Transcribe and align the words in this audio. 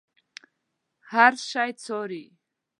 هر 1.11 1.33
شی 1.49 1.71
څاري. 1.83 2.25